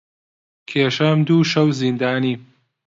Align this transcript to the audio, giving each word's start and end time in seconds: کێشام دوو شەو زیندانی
کێشام 0.69 1.19
دوو 1.27 1.39
شەو 1.51 1.67
زیندانی 1.79 2.35